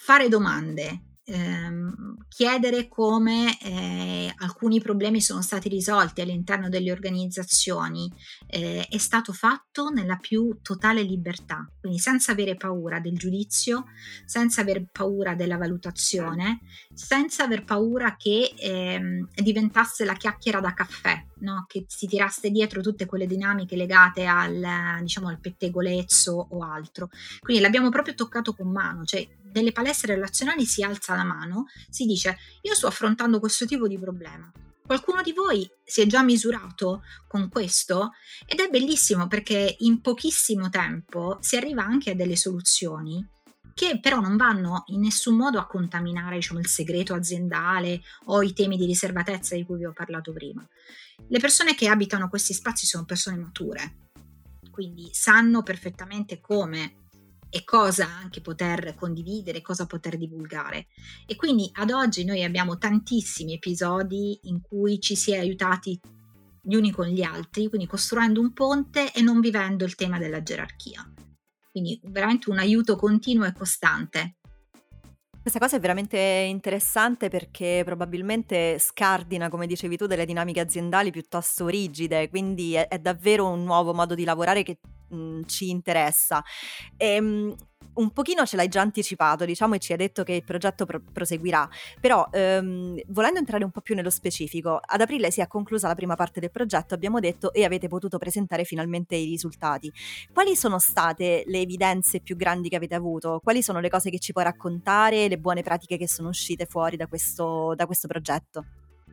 [0.00, 8.10] fare domande, ehm, chiedere come eh, alcuni problemi sono stati risolti all'interno delle organizzazioni
[8.46, 13.86] eh, è stato fatto nella più totale libertà, quindi senza avere paura del giudizio,
[14.24, 16.60] senza aver paura della valutazione,
[16.94, 21.64] senza aver paura che ehm, diventasse la chiacchiera da caffè, no?
[21.66, 27.08] che si tirasse dietro tutte quelle dinamiche legate al, diciamo, al pettegolezzo o altro.
[27.40, 32.04] Quindi l'abbiamo proprio toccato con mano, cioè nelle palestre relazionali si alza la mano, si
[32.04, 34.50] dice io sto affrontando questo tipo di problema.
[34.88, 38.12] Qualcuno di voi si è già misurato con questo
[38.46, 43.22] ed è bellissimo perché in pochissimo tempo si arriva anche a delle soluzioni
[43.78, 48.52] che però non vanno in nessun modo a contaminare diciamo, il segreto aziendale o i
[48.52, 50.66] temi di riservatezza di cui vi ho parlato prima.
[51.28, 54.08] Le persone che abitano questi spazi sono persone mature,
[54.72, 57.06] quindi sanno perfettamente come
[57.50, 60.88] e cosa anche poter condividere, cosa poter divulgare.
[61.24, 66.00] E quindi ad oggi noi abbiamo tantissimi episodi in cui ci si è aiutati
[66.60, 70.42] gli uni con gli altri, quindi costruendo un ponte e non vivendo il tema della
[70.42, 71.08] gerarchia.
[71.78, 74.34] Quindi veramente un aiuto continuo e costante.
[75.40, 81.68] Questa cosa è veramente interessante perché probabilmente scardina, come dicevi tu, delle dinamiche aziendali piuttosto
[81.68, 86.42] rigide, quindi è, è davvero un nuovo modo di lavorare che mh, mhmm, ci interessa.
[86.96, 87.54] Ehm,
[87.98, 91.02] un pochino ce l'hai già anticipato, diciamo, e ci hai detto che il progetto pro-
[91.12, 91.68] proseguirà,
[92.00, 95.94] però ehm, volendo entrare un po' più nello specifico, ad aprile si è conclusa la
[95.94, 99.92] prima parte del progetto, abbiamo detto, e avete potuto presentare finalmente i risultati.
[100.32, 103.40] Quali sono state le evidenze più grandi che avete avuto?
[103.42, 106.96] Quali sono le cose che ci puoi raccontare, le buone pratiche che sono uscite fuori
[106.96, 108.64] da questo, da questo progetto?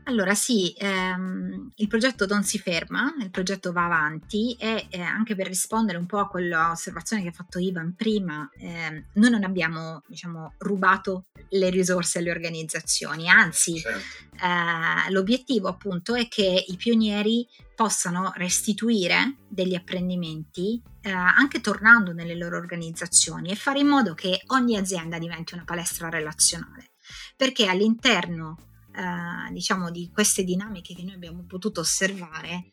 [0.07, 5.35] Allora sì, ehm, il progetto non si ferma, il progetto va avanti e eh, anche
[5.35, 10.03] per rispondere un po' a quell'osservazione che ha fatto Ivan prima, eh, noi non abbiamo
[10.07, 13.99] diciamo, rubato le risorse alle organizzazioni, anzi certo.
[14.45, 22.35] eh, l'obiettivo appunto è che i pionieri possano restituire degli apprendimenti eh, anche tornando nelle
[22.35, 26.91] loro organizzazioni e fare in modo che ogni azienda diventi una palestra relazionale,
[27.35, 32.69] perché all'interno eh, diciamo di queste dinamiche che noi abbiamo potuto osservare,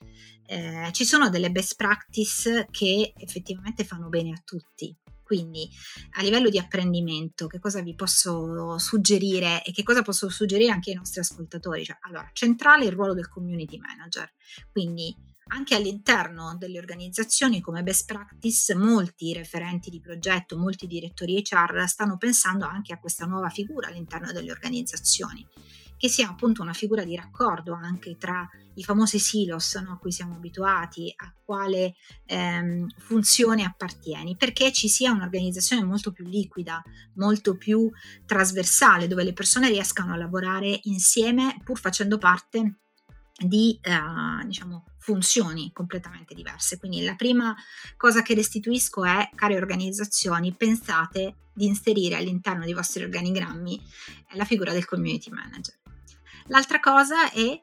[0.46, 4.96] eh, ci sono delle best practice che effettivamente fanno bene a tutti.
[5.22, 5.66] Quindi
[6.16, 10.90] a livello di apprendimento, che cosa vi posso suggerire e che cosa posso suggerire anche
[10.90, 11.84] ai nostri ascoltatori?
[11.84, 14.30] Cioè, allora, centrale il ruolo del community manager,
[14.70, 15.16] quindi
[15.48, 22.18] anche all'interno delle organizzazioni come best practice molti referenti di progetto, molti direttori HR stanno
[22.18, 25.46] pensando anche a questa nuova figura all'interno delle organizzazioni
[26.02, 30.10] che sia appunto una figura di raccordo anche tra i famosi silos no, a cui
[30.10, 31.94] siamo abituati, a quale
[32.26, 36.82] ehm, funzione appartieni, perché ci sia un'organizzazione molto più liquida,
[37.14, 37.88] molto più
[38.26, 42.78] trasversale, dove le persone riescano a lavorare insieme pur facendo parte
[43.38, 46.80] di eh, diciamo, funzioni completamente diverse.
[46.80, 47.54] Quindi la prima
[47.96, 53.80] cosa che restituisco è, care organizzazioni, pensate di inserire all'interno dei vostri organigrammi
[54.32, 55.81] la figura del community manager.
[56.52, 57.58] L'altra cosa è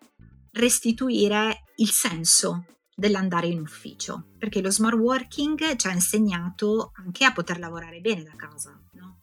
[0.54, 7.32] restituire il senso dell'andare in ufficio, perché lo smart working ci ha insegnato anche a
[7.32, 9.20] poter lavorare bene da casa, no?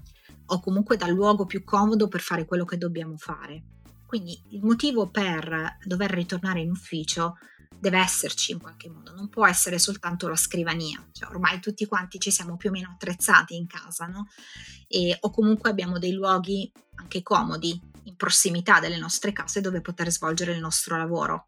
[0.47, 3.65] o comunque dal luogo più comodo per fare quello che dobbiamo fare.
[4.07, 7.35] Quindi il motivo per dover ritornare in ufficio
[7.77, 12.21] deve esserci in qualche modo, non può essere soltanto la scrivania, cioè, ormai tutti quanti
[12.21, 14.29] ci siamo più o meno attrezzati in casa, no?
[14.87, 20.11] E, o comunque abbiamo dei luoghi anche comodi in prossimità delle nostre case dove poter
[20.11, 21.47] svolgere il nostro lavoro.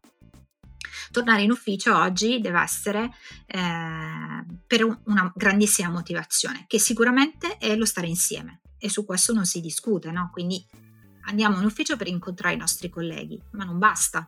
[1.11, 3.11] Tornare in ufficio oggi deve essere
[3.47, 9.45] eh, per una grandissima motivazione, che sicuramente è lo stare insieme e su questo non
[9.45, 10.29] si discute, no?
[10.31, 10.63] Quindi
[11.25, 14.27] andiamo in ufficio per incontrare i nostri colleghi, ma non basta.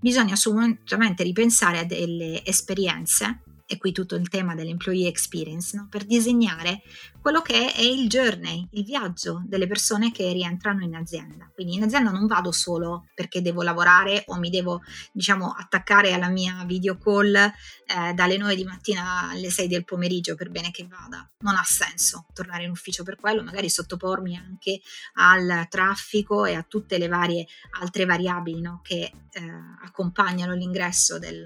[0.00, 5.86] Bisogna assolutamente ripensare a delle esperienze e qui tutto il tema dell'employee experience, no?
[5.88, 6.82] per disegnare
[7.22, 11.50] quello che è il journey, il viaggio delle persone che rientrano in azienda.
[11.54, 16.28] Quindi in azienda non vado solo perché devo lavorare o mi devo, diciamo, attaccare alla
[16.28, 20.86] mia video call eh, dalle 9 di mattina alle 6 del pomeriggio per bene che
[20.86, 21.26] vada.
[21.38, 24.80] Non ha senso tornare in ufficio per quello, magari sottopormi anche
[25.14, 27.46] al traffico e a tutte le varie
[27.80, 28.80] altre variabili no?
[28.82, 29.42] che eh,
[29.82, 31.42] accompagnano l'ingresso del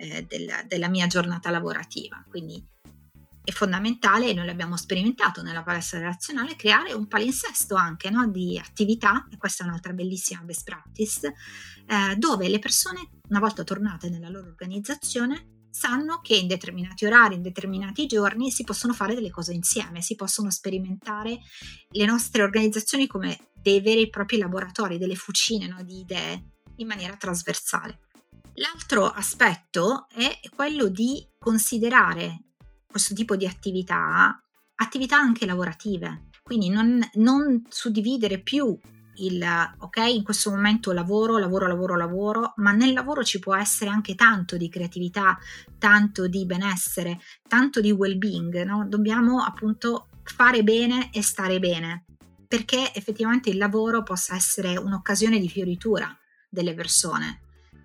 [0.00, 2.24] eh, della, della mia giornata lavorativa.
[2.28, 2.64] Quindi
[3.44, 8.58] è fondamentale, e noi l'abbiamo sperimentato nella palestra relazionale, creare un palinsesto anche no, di
[8.58, 11.34] attività, e questa è un'altra bellissima best practice,
[11.86, 17.36] eh, dove le persone, una volta tornate nella loro organizzazione, sanno che in determinati orari,
[17.36, 21.38] in determinati giorni si possono fare delle cose insieme, si possono sperimentare
[21.90, 26.44] le nostre organizzazioni come dei veri e propri laboratori, delle fucine no, di idee
[26.76, 28.09] in maniera trasversale.
[28.54, 32.44] L'altro aspetto è quello di considerare
[32.86, 34.40] questo tipo di attività
[34.80, 38.76] attività anche lavorative, quindi non, non suddividere più
[39.16, 39.44] il
[39.78, 44.14] ok, in questo momento lavoro, lavoro, lavoro, lavoro, ma nel lavoro ci può essere anche
[44.14, 45.38] tanto di creatività,
[45.78, 48.86] tanto di benessere, tanto di well-being, no?
[48.88, 52.06] Dobbiamo appunto fare bene e stare bene,
[52.48, 56.16] perché effettivamente il lavoro possa essere un'occasione di fioritura
[56.48, 57.42] delle persone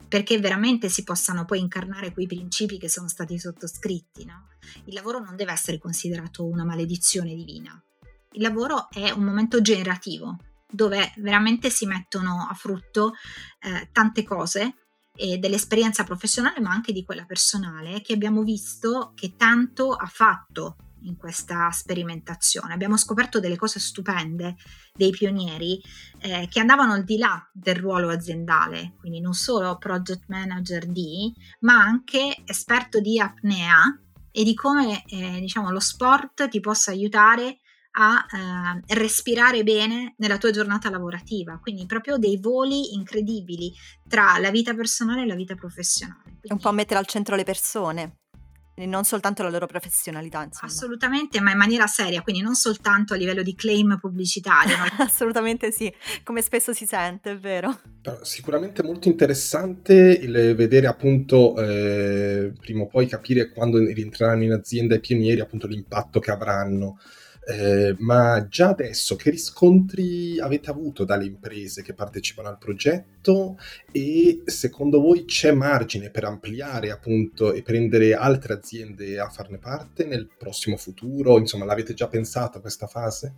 [0.08, 4.26] perché veramente si possano poi incarnare quei principi che sono stati sottoscritti.
[4.26, 4.48] No?
[4.86, 7.82] Il lavoro non deve essere considerato una maledizione divina.
[8.32, 10.38] Il lavoro è un momento generativo
[10.70, 13.14] dove veramente si mettono a frutto
[13.60, 14.76] eh, tante cose
[15.16, 20.76] e dell'esperienza professionale ma anche di quella personale che abbiamo visto che tanto ha fatto
[21.06, 22.74] in questa sperimentazione.
[22.74, 24.56] Abbiamo scoperto delle cose stupende
[24.94, 25.82] dei pionieri
[26.20, 31.34] eh, che andavano al di là del ruolo aziendale, quindi non solo project manager di,
[31.62, 34.00] ma anche esperto di apnea
[34.32, 37.60] e di come eh, diciamo, lo sport ti possa aiutare
[37.98, 43.72] a eh, respirare bene nella tua giornata lavorativa, quindi proprio dei voli incredibili
[44.08, 46.24] tra la vita personale e la vita professionale.
[46.24, 46.52] Quindi...
[46.52, 48.18] Un po' mettere al centro le persone
[48.76, 50.44] e non soltanto la loro professionalità.
[50.44, 50.72] Insomma.
[50.72, 54.76] Assolutamente, ma in maniera seria, quindi non soltanto a livello di claim pubblicitario.
[55.00, 55.92] Assolutamente sì,
[56.24, 57.80] come spesso si sente, è vero.
[58.02, 64.52] Però sicuramente molto interessante il vedere appunto eh, prima o poi capire quando rientreranno in
[64.52, 67.00] azienda i pionieri appunto l'impatto che avranno.
[67.48, 73.60] Eh, ma già adesso che riscontri avete avuto dalle imprese che partecipano al progetto
[73.92, 80.06] e secondo voi c'è margine per ampliare appunto e prendere altre aziende a farne parte
[80.06, 81.38] nel prossimo futuro?
[81.38, 83.34] Insomma, l'avete già pensato questa fase?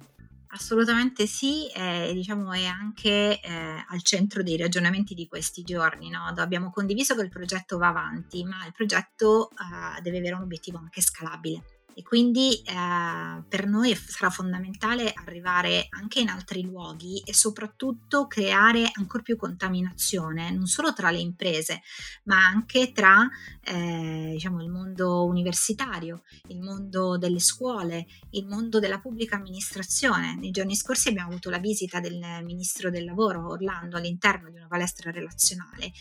[0.50, 6.10] Assolutamente sì, eh, diciamo è anche eh, al centro dei ragionamenti di questi giorni.
[6.10, 6.24] No?
[6.38, 10.78] Abbiamo condiviso che il progetto va avanti, ma il progetto eh, deve avere un obiettivo
[10.78, 17.34] anche scalabile e quindi eh, per noi sarà fondamentale arrivare anche in altri luoghi e
[17.34, 21.82] soprattutto creare ancora più contaminazione, non solo tra le imprese,
[22.26, 23.28] ma anche tra
[23.64, 30.36] eh, diciamo, il mondo universitario, il mondo delle scuole, il mondo della pubblica amministrazione.
[30.36, 34.68] Nei giorni scorsi abbiamo avuto la visita del ministro del lavoro Orlando all'interno di una
[34.68, 35.92] palestra relazionale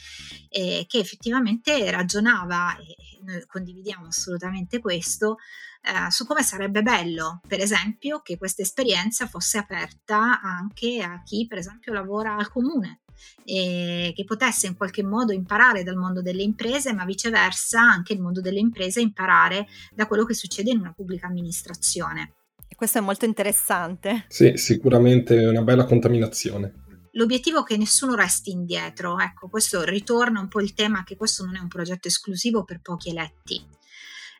[0.51, 5.39] eh, che effettivamente ragionava, e noi condividiamo assolutamente questo,
[5.87, 11.47] eh, su come sarebbe bello, per esempio, che questa esperienza fosse aperta anche a chi,
[11.47, 13.03] per esempio, lavora al comune
[13.45, 18.20] e che potesse in qualche modo imparare dal mondo delle imprese, ma viceversa anche il
[18.20, 22.34] mondo delle imprese imparare da quello che succede in una pubblica amministrazione.
[22.74, 24.24] questo è molto interessante.
[24.26, 26.82] Sì, sicuramente è una bella contaminazione
[27.16, 29.18] l'obiettivo è che nessuno resti indietro.
[29.18, 32.80] Ecco, questo ritorna un po' il tema che questo non è un progetto esclusivo per
[32.82, 33.64] pochi eletti.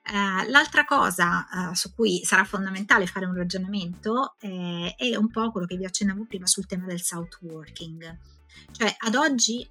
[0.09, 5.51] Eh, l'altra cosa eh, su cui sarà fondamentale fare un ragionamento eh, è un po'
[5.51, 8.19] quello che vi accennavo prima sul tema del south working.
[8.71, 9.69] Cioè, ad oggi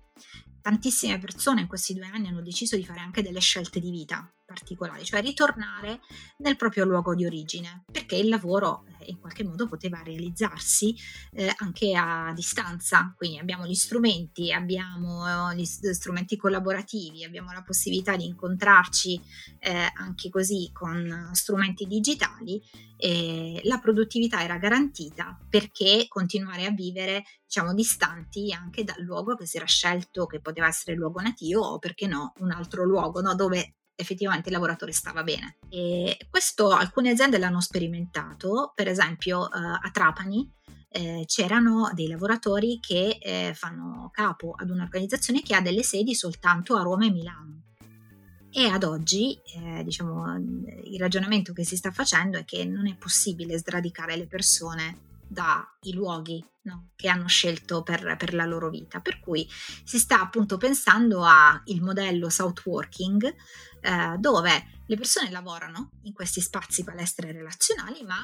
[0.61, 4.29] tantissime persone in questi due anni hanno deciso di fare anche delle scelte di vita
[4.45, 6.01] particolari, cioè ritornare
[6.39, 10.95] nel proprio luogo di origine, perché il lavoro in qualche modo poteva realizzarsi
[11.31, 17.63] eh, anche a distanza, quindi abbiamo gli strumenti, abbiamo eh, gli strumenti collaborativi, abbiamo la
[17.63, 19.21] possibilità di incontrarci
[19.59, 22.61] eh, anche così con strumenti digitali
[22.97, 29.45] e la produttività era garantita perché continuare a vivere diciamo distanti anche dal luogo che
[29.45, 33.21] si era scelto che poteva essere il luogo nativo o perché no un altro luogo
[33.21, 35.57] no, dove effettivamente il lavoratore stava bene.
[35.69, 40.51] E questo alcune aziende l'hanno sperimentato, per esempio eh, a Trapani
[40.95, 46.77] eh, c'erano dei lavoratori che eh, fanno capo ad un'organizzazione che ha delle sedi soltanto
[46.77, 47.61] a Roma e Milano.
[48.49, 52.95] E ad oggi, eh, diciamo, il ragionamento che si sta facendo è che non è
[52.95, 58.99] possibile sradicare le persone dai luoghi no, che hanno scelto per, per, la loro vita.
[58.99, 59.47] Per cui
[59.83, 63.23] si sta appunto pensando al modello South Working,
[63.81, 68.17] eh, dove le persone lavorano in questi spazi palestre relazionali, ma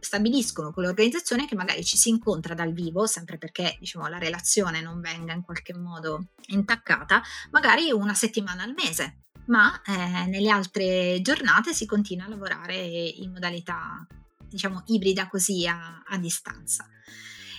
[0.00, 4.80] stabiliscono con l'organizzazione che magari ci si incontra dal vivo, sempre perché diciamo, la relazione
[4.80, 11.20] non venga in qualche modo intaccata, magari una settimana al mese, ma eh, nelle altre
[11.20, 14.06] giornate si continua a lavorare in modalità
[14.50, 16.86] diciamo ibrida così a, a distanza.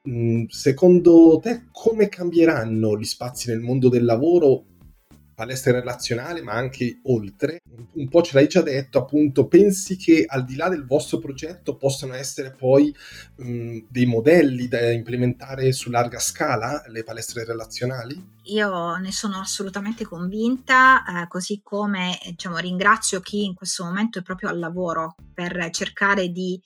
[0.07, 4.65] Mm, secondo te come cambieranno gli spazi nel mondo del lavoro
[5.37, 7.61] palestra relazionale, ma anche oltre.
[7.93, 11.77] Un po' ce l'hai già detto, appunto, pensi che al di là del vostro progetto
[11.77, 12.91] possano essere poi
[13.35, 18.37] mh, dei modelli da implementare su larga scala, le palestre relazionali?
[18.45, 24.23] Io ne sono assolutamente convinta, eh, così come diciamo, ringrazio chi in questo momento è
[24.23, 26.59] proprio al lavoro per cercare di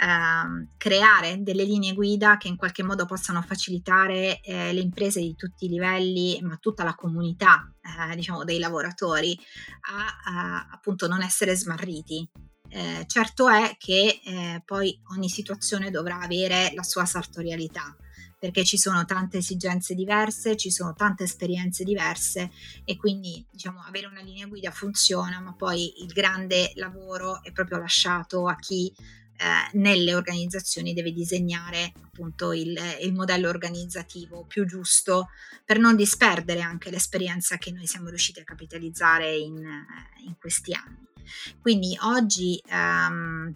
[0.00, 5.34] eh, creare delle linee guida che in qualche modo possano facilitare eh, le imprese di
[5.34, 9.36] tutti i livelli, ma tutta la comunità eh, diciamo, dei lavoratori
[9.90, 12.28] a, a, appunto non essere smarriti.
[12.70, 17.96] Eh, certo è che eh, poi ogni situazione dovrà avere la sua sartorialità
[18.38, 22.50] perché ci sono tante esigenze diverse, ci sono tante esperienze diverse
[22.84, 27.78] e quindi diciamo avere una linea guida funziona, ma poi il grande lavoro è proprio
[27.78, 28.94] lasciato a chi
[29.40, 35.28] eh, nelle organizzazioni deve disegnare appunto il, il, modello organizzativo più giusto
[35.64, 39.64] per non disperdere anche l'esperienza che noi siamo riusciti a capitalizzare in,
[40.26, 41.06] in questi anni.
[41.60, 43.54] Quindi oggi um,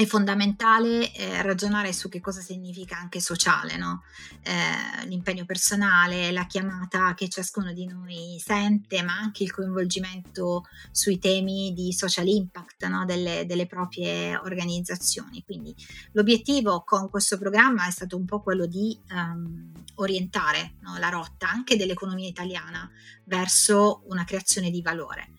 [0.00, 4.04] è fondamentale eh, ragionare su che cosa significa anche sociale, no?
[4.42, 11.18] eh, l'impegno personale, la chiamata che ciascuno di noi sente, ma anche il coinvolgimento sui
[11.18, 13.04] temi di social impact no?
[13.04, 15.42] delle, delle, proprie organizzazioni.
[15.44, 15.76] Quindi
[16.12, 20.96] l'obiettivo con questo programma è stato un po' quello di um, orientare no?
[20.96, 22.90] la rotta anche dell'economia italiana
[23.24, 25.32] verso una creazione di valore.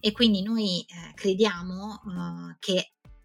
[0.00, 2.56] E quindi noi eh, crediamo uh,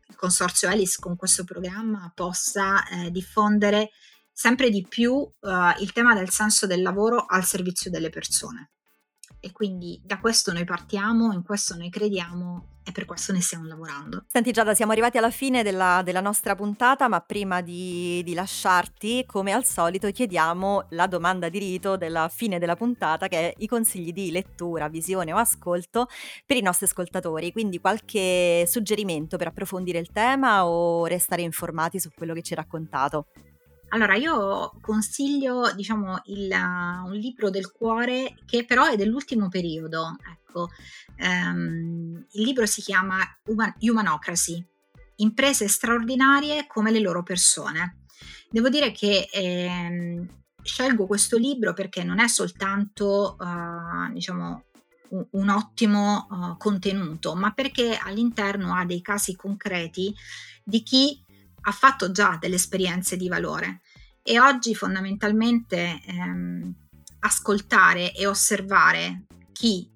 [0.05, 3.91] che consorzio Alice con questo programma possa eh, diffondere
[4.31, 8.71] sempre di più eh, il tema del senso del lavoro al servizio delle persone.
[9.45, 13.65] E quindi da questo noi partiamo, in questo noi crediamo e per questo ne stiamo
[13.65, 14.23] lavorando.
[14.25, 19.25] Senti Giada, siamo arrivati alla fine della, della nostra puntata, ma prima di, di, lasciarti,
[19.25, 23.67] come al solito, chiediamo la domanda di rito della fine della puntata, che è i
[23.67, 26.07] consigli di lettura, visione o ascolto
[26.45, 27.51] per i nostri ascoltatori.
[27.51, 32.59] Quindi qualche suggerimento per approfondire il tema o restare informati su quello che ci hai
[32.59, 33.27] raccontato?
[33.93, 40.17] Allora, io consiglio, diciamo, il, uh, un libro del cuore che però è dell'ultimo periodo.
[40.31, 40.71] Ecco,
[41.19, 44.65] um, il libro si chiama Human- Humanocracy,
[45.17, 47.99] imprese straordinarie come le loro persone.
[48.49, 50.27] Devo dire che ehm,
[50.63, 54.63] scelgo questo libro perché non è soltanto, uh, diciamo,
[55.09, 60.11] un, ottimo uh, contenuto, ma perché all'interno ha dei casi concreti
[60.63, 61.23] di chi
[61.63, 63.81] ha fatto già delle esperienze di valore
[64.21, 66.73] e oggi fondamentalmente ehm,
[67.19, 69.89] ascoltare e osservare chi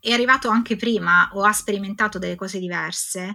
[0.00, 3.34] è arrivato anche prima o ha sperimentato delle cose diverse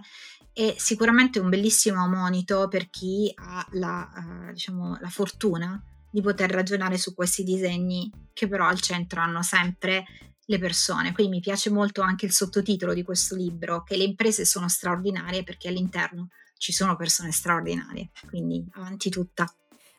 [0.52, 6.48] è sicuramente un bellissimo monito per chi ha la, uh, diciamo, la fortuna di poter
[6.50, 10.04] ragionare su questi disegni che però al centro hanno sempre
[10.46, 11.12] le persone.
[11.12, 15.42] Quindi mi piace molto anche il sottotitolo di questo libro, che le imprese sono straordinarie
[15.42, 19.46] perché all'interno ci sono persone straordinarie, quindi avanti tutta.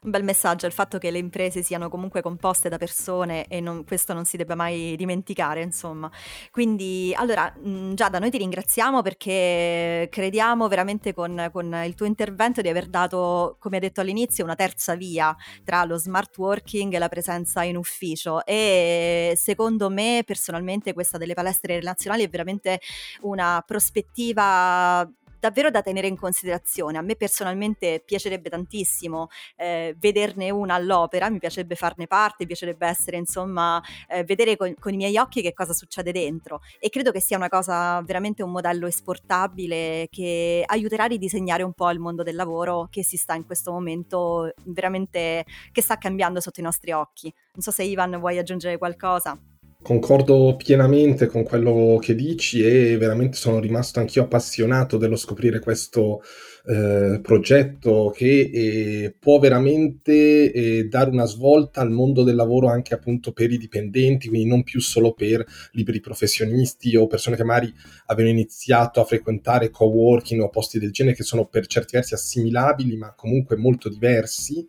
[0.05, 3.83] Un bel messaggio il fatto che le imprese siano comunque composte da persone e non,
[3.85, 6.11] questo non si debba mai dimenticare, insomma.
[6.51, 7.51] Quindi, allora,
[7.95, 13.57] Giada, noi ti ringraziamo perché crediamo veramente con, con il tuo intervento di aver dato,
[13.59, 17.75] come hai detto all'inizio, una terza via tra lo smart working e la presenza in
[17.75, 22.79] ufficio e secondo me personalmente questa delle palestre relazionali è veramente
[23.21, 25.09] una prospettiva
[25.45, 26.97] davvero da tenere in considerazione.
[26.97, 32.87] A me personalmente piacerebbe tantissimo eh, vederne una all'opera, mi piacerebbe farne parte, mi piacerebbe
[32.87, 37.11] essere insomma eh, vedere con, con, i miei occhi che cosa succede dentro e credo
[37.11, 41.99] che sia una cosa veramente un modello esportabile che aiuterà a ridisegnare un po' il
[41.99, 46.63] mondo del lavoro che si sta in questo momento veramente che sta cambiando sotto i
[46.63, 47.31] nostri occhi.
[47.53, 49.39] Non so se Ivan vuoi aggiungere qualcosa.
[49.85, 56.23] Concordo pienamente con quello che dici e veramente sono rimasto anch'io appassionato dello scoprire questo
[56.65, 62.95] eh, progetto che eh, può veramente eh, dare una svolta al mondo del lavoro anche
[62.95, 67.71] appunto per i dipendenti, quindi non più solo per liberi professionisti o persone che magari
[68.07, 72.97] avevano iniziato a frequentare coworking o posti del genere che sono per certi versi assimilabili
[72.97, 74.65] ma comunque molto diversi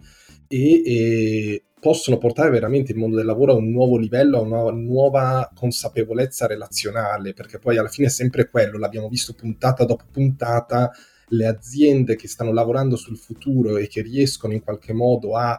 [0.46, 4.70] e, e possono portare veramente il mondo del lavoro a un nuovo livello, a una
[4.70, 10.90] nuova consapevolezza relazionale, perché poi alla fine è sempre quello, l'abbiamo visto puntata dopo puntata,
[11.30, 15.58] le aziende che stanno lavorando sul futuro e che riescono in qualche modo a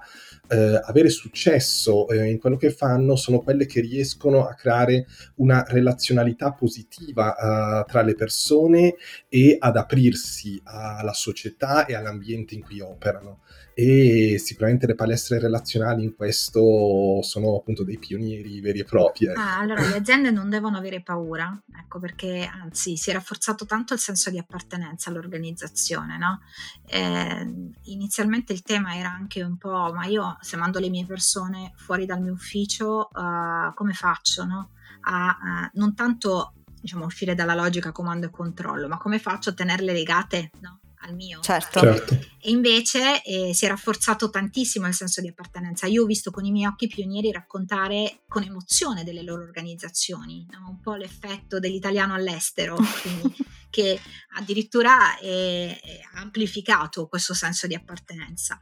[0.49, 5.63] eh, avere successo eh, in quello che fanno sono quelle che riescono a creare una
[5.67, 8.95] relazionalità positiva eh, tra le persone
[9.29, 13.41] e ad aprirsi alla società e all'ambiente in cui operano
[13.79, 19.27] e sicuramente le palestre relazionali in questo sono appunto dei pionieri veri e propri.
[19.27, 19.39] Ecco.
[19.39, 23.93] Ah, allora le aziende non devono avere paura, ecco perché anzi si è rafforzato tanto
[23.93, 26.41] il senso di appartenenza all'organizzazione, no?
[26.87, 31.73] Eh, inizialmente il tema era anche un po', ma io se mando le mie persone
[31.75, 34.71] fuori dal mio ufficio, uh, come faccio, no?
[35.01, 39.53] A uh, non tanto diciamo uscire dalla logica comando e controllo, ma come faccio a
[39.53, 40.79] tenerle legate, no?
[41.01, 41.39] al mio.
[41.41, 41.79] Certo.
[41.79, 42.13] certo.
[42.13, 45.87] E invece eh, si è rafforzato tantissimo il senso di appartenenza.
[45.87, 50.69] Io ho visto con i miei occhi pionieri raccontare con emozione delle loro organizzazioni, no?
[50.69, 53.35] un po' l'effetto dell'italiano all'estero, quindi,
[53.69, 53.99] che
[54.37, 58.59] addirittura ha amplificato questo senso di appartenenza.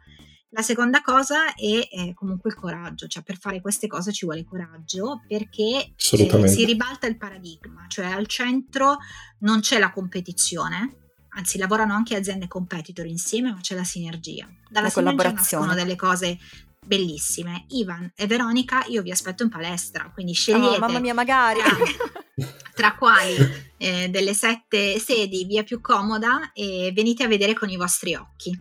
[0.55, 4.45] La seconda cosa è, è, comunque il coraggio, cioè per fare queste cose ci vuole
[4.45, 8.99] coraggio perché eh, si ribalta il paradigma, cioè al centro
[9.39, 10.95] non c'è la competizione,
[11.31, 14.47] anzi lavorano anche aziende competitor insieme, ma c'è la sinergia.
[14.69, 16.37] Dalla la sinergia nascono delle cose
[16.85, 17.65] bellissime.
[17.71, 20.77] Ivan e Veronica, io vi aspetto in palestra, quindi oh, scegliete.
[20.77, 21.59] Oh, mamma mia, magari.
[21.59, 23.35] Tra, tra quali
[23.75, 28.57] eh, delle sette sedi via più comoda e venite a vedere con i vostri occhi.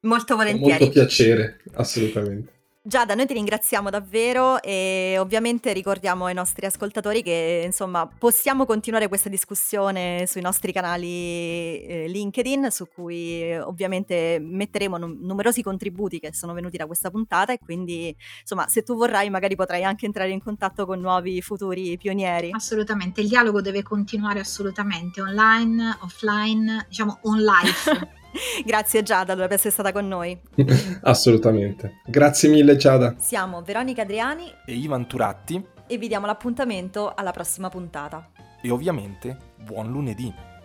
[0.00, 0.84] Molto volentieri.
[0.84, 2.54] Molto piacere, assolutamente.
[2.86, 9.08] Giada, noi ti ringraziamo davvero e ovviamente ricordiamo ai nostri ascoltatori che insomma possiamo continuare
[9.08, 16.32] questa discussione sui nostri canali eh, LinkedIn su cui ovviamente metteremo n- numerosi contributi che
[16.32, 20.30] sono venuti da questa puntata e quindi insomma se tu vorrai magari potrai anche entrare
[20.30, 22.50] in contatto con nuovi futuri pionieri.
[22.52, 28.14] Assolutamente, il dialogo deve continuare assolutamente online, offline, diciamo on life.
[28.64, 30.38] Grazie Giada per essere stata con noi.
[31.02, 32.00] Assolutamente.
[32.06, 33.14] Grazie mille Giada.
[33.18, 38.30] Siamo Veronica Adriani e Ivan Turatti e vi diamo l'appuntamento alla prossima puntata.
[38.60, 40.55] E ovviamente buon lunedì.